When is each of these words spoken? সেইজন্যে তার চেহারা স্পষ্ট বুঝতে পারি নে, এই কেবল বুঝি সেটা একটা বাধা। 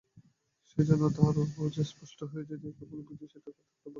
সেইজন্যে 0.69 1.09
তার 1.17 1.33
চেহারা 1.45 1.83
স্পষ্ট 1.91 2.19
বুঝতে 2.23 2.43
পারি 2.45 2.61
নে, 2.61 2.67
এই 2.67 2.75
কেবল 2.79 2.99
বুঝি 3.07 3.25
সেটা 3.25 3.49
একটা 3.49 3.63
বাধা। 3.69 3.89